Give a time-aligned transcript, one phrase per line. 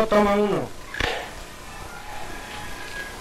[0.00, 0.68] uno toma uno.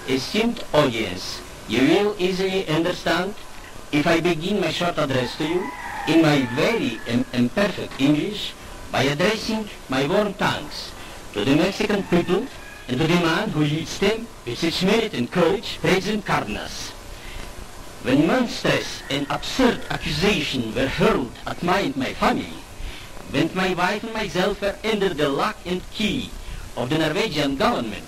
[0.07, 3.35] Esteemed audience, you will easily understand
[3.91, 5.61] if I begin my short address to you
[6.07, 8.53] in my very im- imperfect English
[8.91, 10.91] by addressing my warm thanks
[11.33, 12.47] to the Mexican people
[12.87, 16.91] and to the man who leads them with such merit and courage, President Cardenas.
[18.03, 22.63] When monstrous and absurd accusations were hurled at my and my family,
[23.31, 26.31] when my wife and myself were under the lock and key
[26.79, 28.07] of the Norwegian government,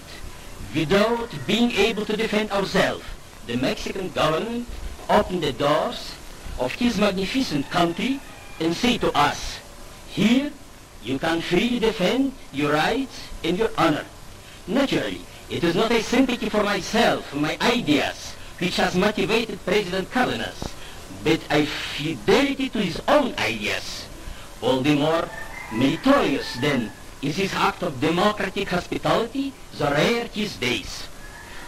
[0.74, 3.04] without being able to defend ourselves,
[3.46, 4.66] the Mexican government
[5.10, 6.16] opened the doors
[6.58, 8.22] of his magnificent country
[8.62, 9.60] and say to us,
[10.08, 10.52] here
[11.04, 14.06] you can freely defend your rights and your honor.
[14.68, 20.64] Naturally, it is not a sympathy for myself, my ideas, which has motivated President Cardenas,
[21.26, 24.08] but a fidelity to his own ideas.
[24.62, 25.28] All the more
[25.74, 26.92] meritorious, then,
[27.22, 31.08] is his act of democratic hospitality, the rare these days.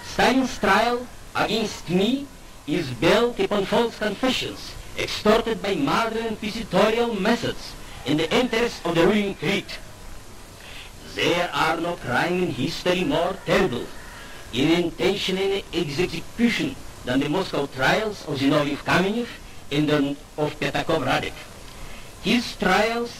[0.03, 2.27] Stalin's trial against me
[2.67, 7.73] is built upon false confessions, extorted by modern inquisitorial methods
[8.05, 9.79] in the interest of the ruling elite.
[11.15, 13.85] There are no crime in history more terrible
[14.53, 19.27] in intention and execution than the Moscow trials of Zinoviev Kamenev
[19.71, 21.33] and of Petakov Radek.
[22.21, 23.11] His trials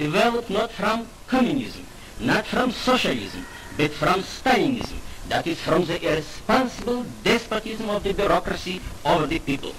[0.00, 1.84] developed not from communism,
[2.18, 3.44] not from socialism,
[3.76, 4.96] but from Stalinism,
[5.28, 9.72] that is from the irresponsible despotism of the bureaucracy over the people.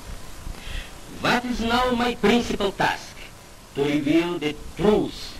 [1.26, 3.18] What is now my principal task?
[3.76, 5.40] To reveal the truth,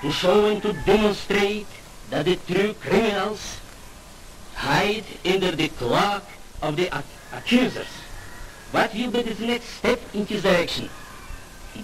[0.00, 1.66] to show and to demonstrate
[2.08, 3.60] that the true criminals
[4.54, 6.24] hide under the cloak
[6.62, 7.92] of the ac- accusers.
[8.72, 10.88] What will be the next step in this direction?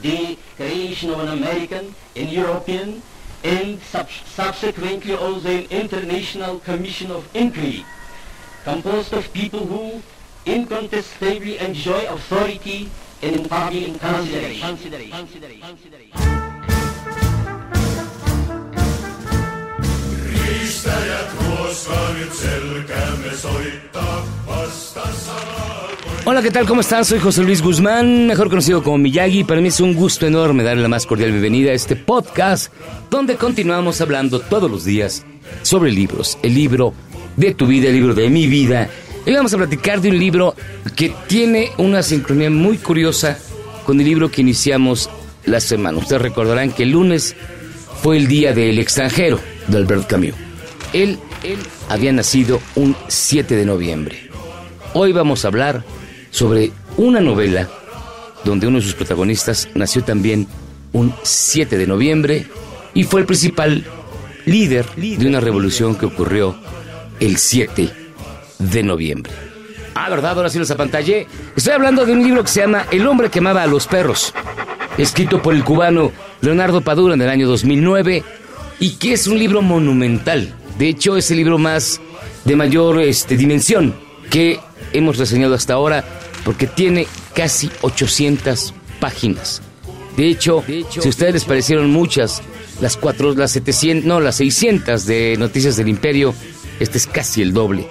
[0.00, 3.02] The creation of an American and European
[3.44, 7.84] and sub- subsequently also an international commission of inquiry
[8.64, 10.02] composed of people who
[10.47, 12.91] incontestably enjoy authority
[13.22, 14.60] and public consideration.
[14.60, 15.10] consideration.
[15.10, 15.60] consideration.
[15.60, 16.19] consideration.
[20.31, 22.02] riistajad koos ka.
[26.25, 26.66] Hola, ¿qué tal?
[26.66, 27.05] ¿Cómo están?
[27.05, 29.43] Soy José Luis Guzmán, mejor conocido como Miyagi.
[29.43, 32.72] Para mí es un gusto enorme darle la más cordial bienvenida a este podcast
[33.10, 35.27] donde continuamos hablando todos los días
[35.62, 36.38] sobre libros.
[36.44, 36.94] El libro
[37.37, 38.88] de tu vida, el libro de mi vida.
[39.27, 40.55] Hoy vamos a platicar de un libro
[40.94, 43.37] que tiene una sincronía muy curiosa
[43.84, 45.11] con el libro que iniciamos
[45.44, 45.99] la semana.
[45.99, 47.34] Ustedes recordarán que el lunes
[48.00, 50.34] fue el día del extranjero de Albert Camus.
[50.93, 54.31] Él, él había nacido un 7 de noviembre.
[54.94, 55.82] Hoy vamos a hablar
[56.32, 57.69] sobre una novela
[58.44, 60.48] donde uno de sus protagonistas nació también
[60.93, 62.47] un 7 de noviembre
[62.94, 63.84] y fue el principal
[64.44, 66.56] líder de una revolución que ocurrió
[67.20, 67.91] el 7
[68.59, 69.32] de noviembre.
[69.94, 70.37] Ah, ¿verdad?
[70.37, 71.26] Ahora sí los apantallé.
[71.54, 74.34] Estoy hablando de un libro que se llama El hombre que amaba a los perros,
[74.99, 78.25] escrito por el cubano Leonardo Padura en el año 2009
[78.81, 80.54] y que es un libro monumental.
[80.78, 82.00] De hecho, es el libro más
[82.44, 83.94] de mayor este, dimensión
[84.31, 84.59] que
[84.93, 86.04] hemos reseñado hasta ahora
[86.44, 89.62] porque tiene casi 800 páginas.
[90.16, 92.42] De hecho, si a ustedes les parecieron muchas,
[92.80, 96.34] las cuatro, las 700, no, las 600 de Noticias del Imperio,
[96.81, 97.86] este es casi el doble.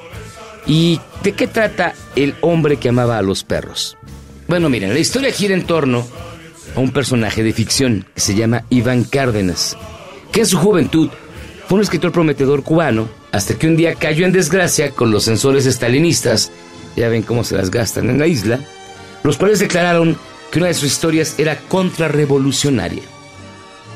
[0.68, 3.98] ¿Y de qué trata el hombre que amaba a los perros?
[4.48, 6.06] Bueno, miren, la historia gira en torno
[6.76, 9.78] a un personaje de ficción que se llama Iván Cárdenas,
[10.32, 11.10] que en su juventud
[11.68, 15.66] fue un escritor prometedor cubano, hasta que un día cayó en desgracia con los censores
[15.66, 16.52] estalinistas,
[16.96, 18.60] ya ven cómo se las gastan en la isla,
[19.24, 20.18] los cuales declararon
[20.52, 23.04] que una de sus historias era contrarrevolucionaria.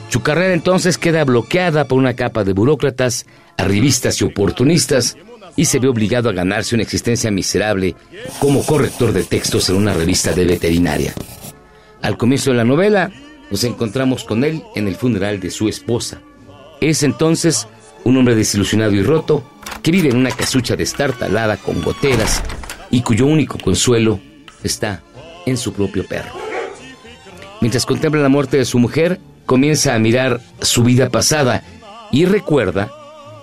[0.09, 3.25] Su carrera entonces queda bloqueada por una capa de burócratas,
[3.57, 5.17] arribistas y oportunistas,
[5.56, 7.95] y se ve obligado a ganarse una existencia miserable
[8.39, 11.13] como corrector de textos en una revista de veterinaria.
[12.01, 13.12] Al comienzo de la novela,
[13.50, 16.21] nos encontramos con él en el funeral de su esposa.
[16.81, 17.68] Es entonces
[18.03, 19.44] un hombre desilusionado y roto
[19.81, 22.44] que vive en una casucha destartalada con goteras
[22.91, 24.19] y cuyo único consuelo
[24.63, 25.01] está
[25.45, 26.31] en su propio perro.
[27.61, 31.63] Mientras contempla la muerte de su mujer, comienza a mirar su vida pasada
[32.11, 32.91] y recuerda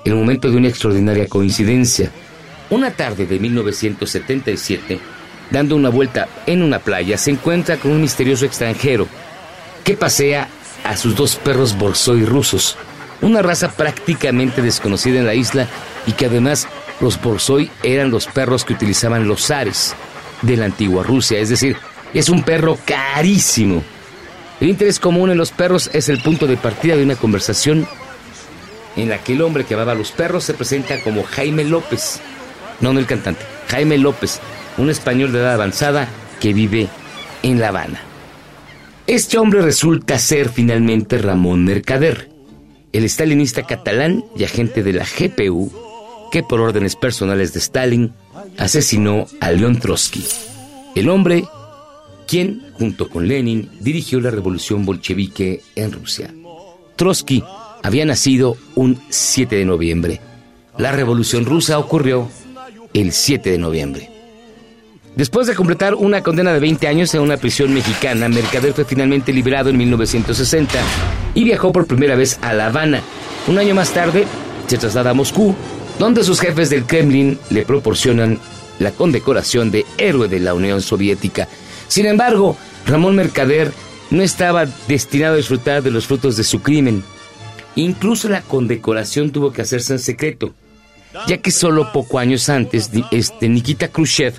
[0.04, 2.10] el momento de una extraordinaria coincidencia.
[2.70, 4.98] Una tarde de 1977,
[5.50, 9.06] dando una vuelta en una playa, se encuentra con un misterioso extranjero
[9.84, 10.48] que pasea
[10.84, 12.76] a sus dos perros borsoi rusos,
[13.20, 15.68] una raza prácticamente desconocida en la isla
[16.06, 16.66] y que además
[17.02, 19.94] los borsoi eran los perros que utilizaban los zares
[20.40, 21.76] de la antigua Rusia, es decir,
[22.14, 23.82] es un perro carísimo.
[24.60, 27.88] El interés común en los perros es el punto de partida de una conversación
[28.96, 32.20] en la que el hombre que amaba a los perros se presenta como Jaime López.
[32.80, 34.38] No, no el cantante, Jaime López,
[34.78, 36.08] un español de edad avanzada
[36.40, 36.88] que vive
[37.42, 38.00] en La Habana.
[39.08, 42.30] Este hombre resulta ser finalmente Ramón Mercader,
[42.92, 45.91] el stalinista catalán y agente de la GPU
[46.32, 48.12] que por órdenes personales de Stalin
[48.58, 50.24] asesinó a León Trotsky,
[50.96, 51.44] el hombre
[52.26, 56.34] quien, junto con Lenin, dirigió la revolución bolchevique en Rusia.
[56.96, 57.44] Trotsky
[57.82, 60.20] había nacido un 7 de noviembre.
[60.78, 62.30] La revolución rusa ocurrió
[62.94, 64.10] el 7 de noviembre.
[65.14, 69.34] Después de completar una condena de 20 años en una prisión mexicana, Mercader fue finalmente
[69.34, 70.78] liberado en 1960
[71.34, 73.02] y viajó por primera vez a La Habana.
[73.46, 74.24] Un año más tarde
[74.66, 75.54] se traslada a Moscú,
[75.98, 78.38] donde sus jefes del Kremlin le proporcionan
[78.78, 81.48] la condecoración de héroe de la Unión Soviética.
[81.88, 82.56] Sin embargo,
[82.86, 83.72] Ramón Mercader
[84.10, 87.02] no estaba destinado a disfrutar de los frutos de su crimen.
[87.76, 90.54] Incluso la condecoración tuvo que hacerse en secreto,
[91.26, 94.34] ya que solo poco años antes este Nikita Khrushchev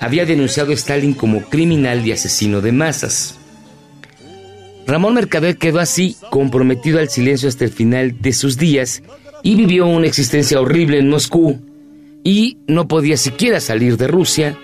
[0.00, 3.38] había denunciado a Stalin como criminal y asesino de masas.
[4.86, 9.02] Ramón Mercader quedó así comprometido al silencio hasta el final de sus días
[9.46, 11.60] y vivió una existencia horrible en Moscú
[12.24, 14.58] y no podía siquiera salir de Rusia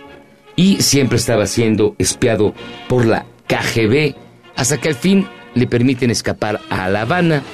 [0.57, 2.53] y siempre estaba siendo espiado
[2.89, 4.17] por la KGB
[4.57, 5.25] hasta que al fin
[5.55, 7.45] le permiten escapar a La Habana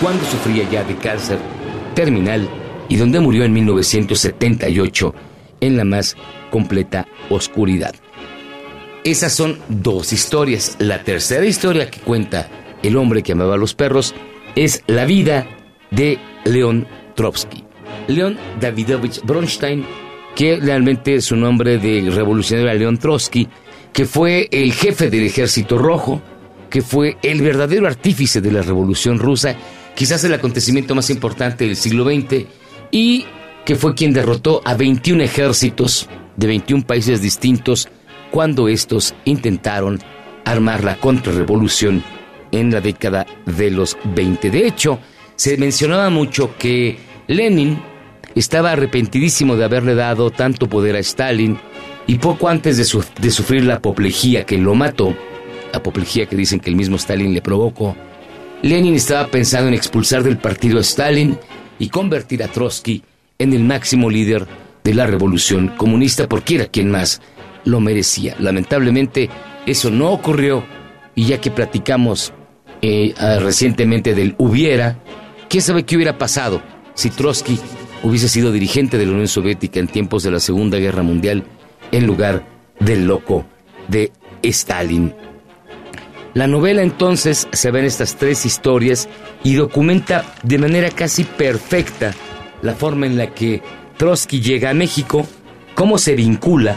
[0.00, 1.38] cuando sufría ya de cáncer
[1.96, 2.48] terminal
[2.88, 5.12] y donde murió en 1978
[5.60, 6.16] en la más
[6.52, 7.96] completa oscuridad.
[9.02, 10.76] Esas son dos historias.
[10.78, 12.48] La tercera historia que cuenta
[12.84, 14.14] el hombre que amaba a los perros
[14.54, 15.48] es la vida
[15.90, 17.64] de León Trotsky.
[18.08, 19.84] León Davidovich Bronstein
[20.34, 23.48] que realmente su nombre de revolucionario León Trotsky,
[23.92, 26.20] que fue el jefe del ejército rojo,
[26.68, 29.56] que fue el verdadero artífice de la revolución rusa,
[29.94, 32.46] quizás el acontecimiento más importante del siglo XX,
[32.90, 33.26] y
[33.64, 37.88] que fue quien derrotó a 21 ejércitos de 21 países distintos
[38.30, 40.00] cuando estos intentaron
[40.44, 42.02] armar la contrarrevolución
[42.50, 44.50] en la década de los 20.
[44.50, 44.98] De hecho,
[45.36, 47.78] se mencionaba mucho que Lenin
[48.34, 51.58] estaba arrepentidísimo de haberle dado tanto poder a Stalin
[52.06, 55.16] y poco antes de, sufrir la apoplejía que lo mató,
[55.72, 57.96] apoplejía que dicen que el mismo Stalin le provocó,
[58.62, 61.38] Lenin estaba pensando en expulsar del partido a Stalin
[61.78, 63.02] y convertir a Trotsky
[63.38, 64.46] en el máximo líder
[64.82, 67.20] de la revolución comunista porque era quien más
[67.64, 68.36] lo merecía.
[68.38, 69.28] Lamentablemente
[69.66, 70.64] eso no ocurrió
[71.14, 72.32] y ya que platicamos
[72.82, 74.98] eh, ah, recientemente del hubiera,
[75.54, 76.60] ¿quién sabe qué hubiera pasado
[76.94, 77.60] si Trotsky
[78.02, 81.44] hubiese sido dirigente de la Unión Soviética en tiempos de la Segunda Guerra Mundial
[81.92, 82.44] en lugar
[82.80, 83.46] del loco
[83.86, 84.10] de
[84.42, 85.14] Stalin.
[86.34, 89.08] La novela entonces se ve en estas tres historias
[89.44, 92.12] y documenta de manera casi perfecta
[92.62, 93.62] la forma en la que
[93.96, 95.24] Trotsky llega a México,
[95.76, 96.76] cómo se vincula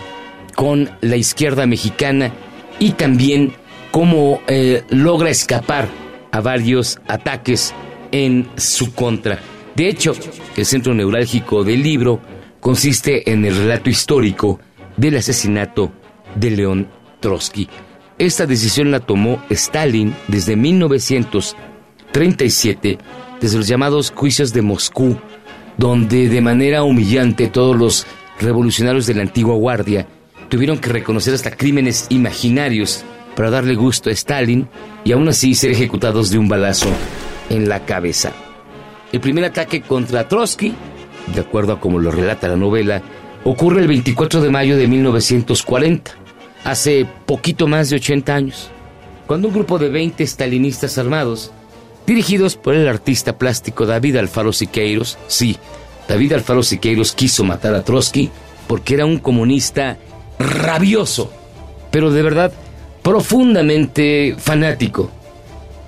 [0.53, 2.31] con la izquierda mexicana
[2.77, 3.53] y también
[3.89, 5.87] cómo eh, logra escapar
[6.31, 7.73] a varios ataques
[8.25, 9.39] en su contra.
[9.75, 10.13] De hecho,
[10.55, 12.19] el centro neurálgico del libro
[12.59, 14.59] consiste en el relato histórico
[14.95, 15.91] del asesinato
[16.35, 16.87] de León
[17.19, 17.67] Trotsky.
[18.17, 22.97] Esta decisión la tomó Stalin desde 1937,
[23.39, 25.15] desde los llamados juicios de Moscú,
[25.77, 28.07] donde de manera humillante todos los
[28.39, 30.07] revolucionarios de la antigua guardia
[30.49, 33.03] tuvieron que reconocer hasta crímenes imaginarios
[33.35, 34.67] para darle gusto a Stalin
[35.03, 36.89] y aún así ser ejecutados de un balazo
[37.49, 38.31] en la cabeza.
[39.11, 40.73] El primer ataque contra Trotsky,
[41.33, 43.01] de acuerdo a como lo relata la novela,
[43.43, 46.11] ocurre el 24 de mayo de 1940,
[46.63, 48.69] hace poquito más de 80 años,
[49.25, 51.51] cuando un grupo de 20 stalinistas armados,
[52.05, 55.57] dirigidos por el artista plástico David Alfaro Siqueiros, sí,
[56.07, 58.29] David Alfaro Siqueiros quiso matar a Trotsky
[58.67, 59.97] porque era un comunista
[60.39, 61.31] rabioso,
[61.91, 62.51] pero de verdad
[63.01, 65.11] profundamente fanático.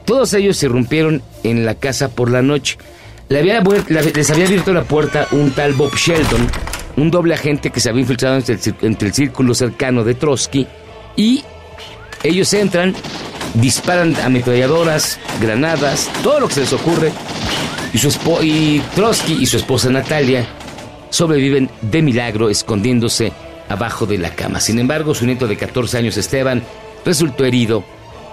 [0.09, 2.79] Todos ellos irrumpieron en la casa por la noche,
[3.29, 6.49] les había abierto la puerta un tal Bob Sheldon,
[6.97, 8.55] un doble agente que se había infiltrado entre
[9.05, 10.65] el, círculo cercano de Trotsky,
[11.15, 11.43] y
[12.23, 12.95] ellos entran,
[13.53, 17.11] disparan ametralladoras, granadas, todo lo que se les ocurre,
[17.93, 18.09] y, su
[18.41, 20.43] y Trotsky y su esposa Natalia
[21.11, 23.31] sobreviven de milagro escondiéndose
[23.69, 24.59] abajo de la cama.
[24.59, 26.63] Sin embargo, su nieto de 14 años, Esteban,
[27.05, 27.83] resultó herido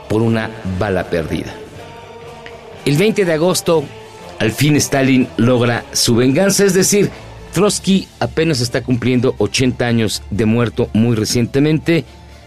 [0.08, 1.52] por una bala perdida.
[2.86, 3.84] El 20 de agosto
[4.38, 7.10] al fin Stalin logra su venganza, es decir,
[7.52, 12.04] Trotsky apenas está cumpliendo 80 años de muerto muy recientemente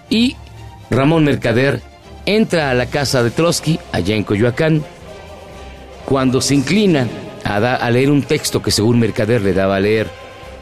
[0.10, 0.36] y
[0.90, 1.82] Ramón Mercader
[2.26, 4.84] entra a la casa de Trotsky allá en Coyoacán.
[6.06, 7.08] Cuando se inclina
[7.44, 10.08] a, da- a leer un texto que según Mercader le daba a leer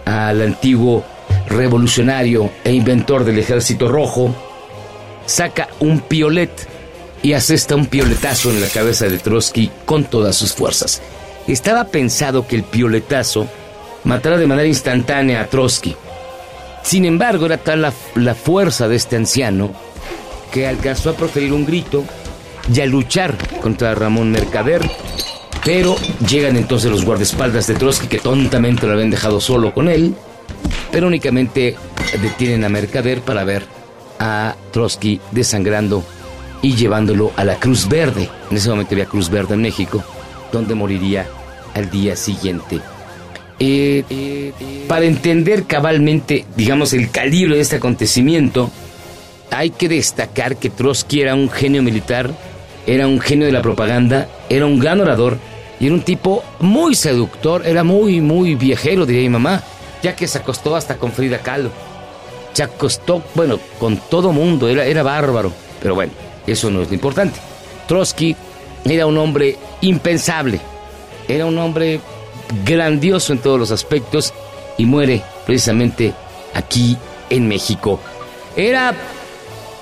[0.06, 1.04] al antiguo
[1.50, 4.34] revolucionario e inventor del ejército rojo,
[5.26, 6.68] saca un piolet
[7.24, 11.02] y asesta un pioletazo en la cabeza de Trotsky con todas sus fuerzas.
[11.48, 13.48] Estaba pensado que el pioletazo
[14.04, 15.96] matara de manera instantánea a Trotsky.
[16.84, 19.72] Sin embargo, era tal la, la fuerza de este anciano
[20.52, 22.04] que alcanzó a proferir un grito
[22.74, 24.82] y a luchar contra Ramón Mercader.
[25.66, 25.98] Pero
[26.28, 30.16] llegan entonces los guardaespaldas de Trotsky que tontamente lo habían dejado solo con él.
[30.92, 31.76] Pero únicamente
[32.22, 33.66] detienen a Mercader para ver
[34.20, 36.04] a Trotsky desangrando
[36.62, 38.30] y llevándolo a la Cruz Verde.
[38.50, 40.04] En ese momento había Cruz Verde en México,
[40.52, 41.28] donde moriría
[41.74, 42.80] al día siguiente.
[43.60, 44.54] Eh,
[44.88, 48.70] para entender cabalmente, digamos, el calibre de este acontecimiento,
[49.52, 52.32] hay que destacar que Trotsky era un genio militar,
[52.86, 55.38] era un genio de la propaganda, era un gran orador
[55.80, 59.64] y era un tipo muy seductor, era muy, muy viejero, diría mi mamá,
[60.04, 61.72] ya que se acostó hasta con Frida Kahlo.
[62.54, 65.52] Se acostó, bueno, con todo mundo, era, era bárbaro.
[65.82, 66.12] Pero bueno,
[66.48, 67.40] eso no es lo importante.
[67.88, 68.36] Trotsky
[68.86, 70.60] era un hombre impensable,
[71.28, 72.00] era un hombre
[72.66, 74.34] grandioso en todos los aspectos
[74.78, 76.14] y muere precisamente
[76.54, 76.98] aquí
[77.30, 78.00] en México.
[78.56, 78.96] Era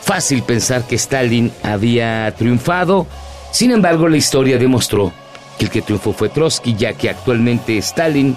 [0.02, 3.08] fácil pensar que Stalin había triunfado,
[3.52, 5.14] sin embargo la historia demostró
[5.58, 8.36] que el que triunfó fue Trotsky, ya que actualmente Stalin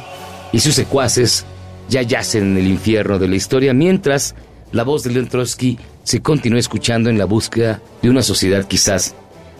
[0.52, 1.44] y sus secuaces
[1.88, 4.34] ya yacen en el infierno de la historia, mientras
[4.72, 9.14] la voz de León Trotsky se continúa escuchando en la búsqueda de una sociedad quizás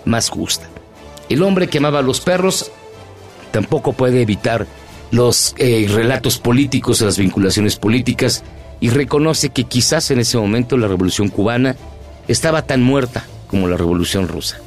[0.04, 0.68] más justa.
[1.28, 2.70] El hombre que amaba a los perros
[3.50, 4.66] tampoco puede evitar
[5.10, 8.44] los eh, relatos políticos, las vinculaciones políticas,
[8.80, 11.76] y reconoce que quizás en ese momento la revolución cubana
[12.28, 14.58] estaba tan muerta como la revolución rusa,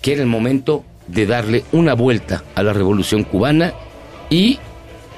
[0.00, 3.74] que era el momento de darle una vuelta a la revolución cubana
[4.30, 4.58] y,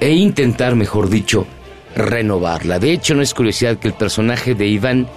[0.00, 1.46] e intentar, mejor dicho,
[1.94, 2.78] renovarla.
[2.78, 5.08] De hecho, no es curiosidad que el personaje de Iván,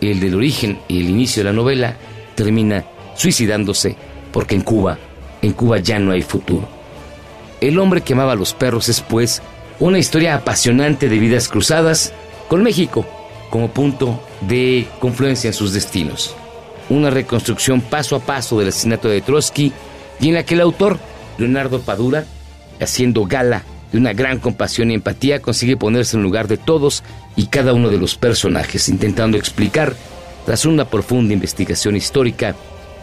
[0.00, 1.96] el del origen y el inicio de la novela,
[2.34, 3.96] termina suicidándose
[4.32, 4.98] porque en Cuba,
[5.42, 6.68] en Cuba ya no hay futuro.
[7.60, 9.42] El hombre que amaba a los perros es, pues,
[9.78, 12.12] una historia apasionante de vidas cruzadas
[12.48, 13.06] con México
[13.50, 16.34] como punto de confluencia en sus destinos.
[16.88, 19.72] Una reconstrucción paso a paso del asesinato de Trotsky
[20.20, 20.98] y en la que el autor,
[21.38, 22.24] Leonardo Padura,
[22.80, 23.62] haciendo gala
[23.92, 27.02] de una gran compasión y empatía, consigue ponerse en lugar de todos
[27.36, 29.94] y cada uno de los personajes, intentando explicar,
[30.46, 32.54] tras una profunda investigación histórica,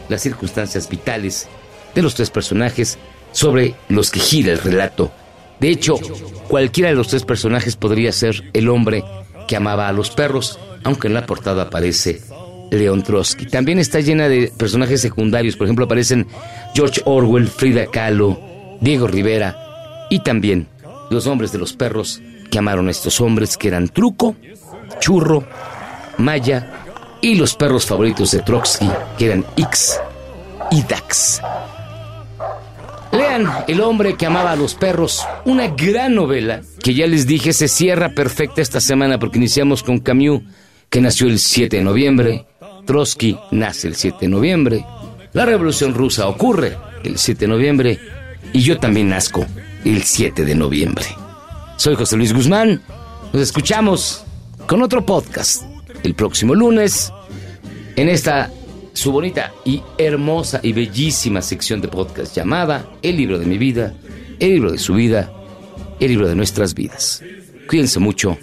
[0.10, 1.48] las circunstancias vitales
[1.94, 2.98] de los tres personajes
[3.32, 5.12] sobre los que gira el relato.
[5.60, 5.96] De hecho,
[6.48, 9.03] cualquiera de los tres personajes podría ser el hombre
[9.48, 12.22] que amaba a los perros, aunque en la portada aparece
[12.72, 13.48] León Trotsky.
[13.48, 16.27] También está llena de personajes secundarios, por ejemplo aparecen
[16.75, 18.39] George Orwell, Frida Kahlo,
[18.82, 19.58] Diego Rivera
[20.10, 20.67] y también
[21.09, 24.35] los hombres de los perros que amaron a estos hombres que eran Truco,
[24.99, 25.43] Churro,
[26.17, 26.83] Maya
[27.21, 29.99] y los perros favoritos de Trotsky que eran X
[30.71, 31.41] y Dax.
[33.11, 37.53] Lean El hombre que amaba a los perros, una gran novela que ya les dije
[37.53, 40.41] se cierra perfecta esta semana porque iniciamos con Camus,
[40.89, 42.45] que nació el 7 de noviembre,
[42.85, 44.85] Trotsky nace el 7 de noviembre,
[45.33, 47.99] la revolución rusa ocurre el 7 de noviembre
[48.53, 49.45] y yo también nazco
[49.86, 51.05] el 7 de noviembre.
[51.77, 52.81] Soy José Luis Guzmán,
[53.34, 54.24] nos escuchamos
[54.67, 55.63] con otro podcast
[56.03, 57.12] el próximo lunes
[57.96, 58.51] en esta
[58.93, 63.93] su bonita y hermosa y bellísima sección de podcast llamada El libro de mi vida,
[64.39, 65.31] el libro de su vida,
[66.00, 67.22] el libro de nuestras vidas.
[67.67, 68.38] Cuídense mucho,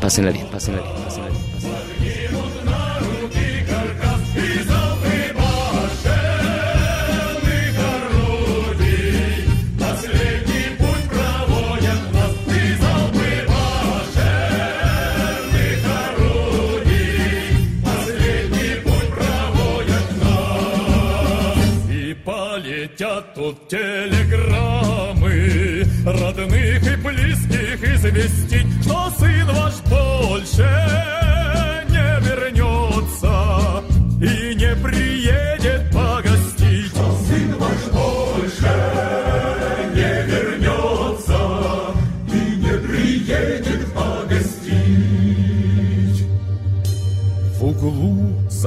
[0.00, 1.27] pásenla bien, pásenla bien, pásenla bien.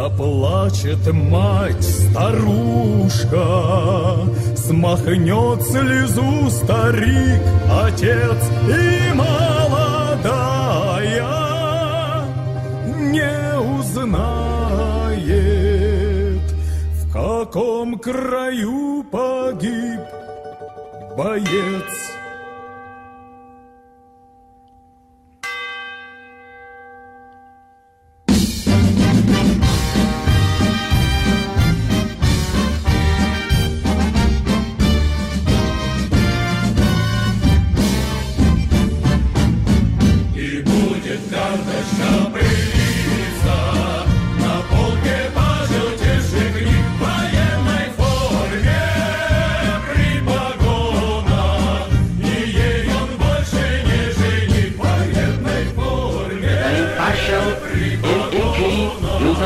[0.02, 3.38] Заплачет мать старушка,
[4.56, 7.42] Смахнет слезу старик,
[7.84, 10.24] отец и молодая
[12.98, 14.02] Не узнает,
[17.04, 20.02] в каком краю погиб
[21.16, 22.11] боец.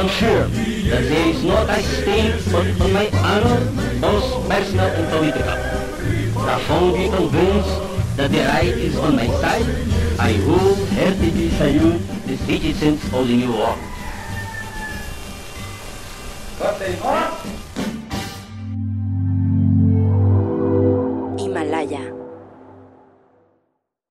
[0.05, 0.47] Will ensure
[0.89, 6.43] that there is not a stain on, on my honor, both personal and political.
[6.43, 9.65] Profoundly convinced that the right is on my side,
[10.19, 13.79] I wholeheartedly salute the citizens of the new world.
[16.59, 17.44] Gostei, ó.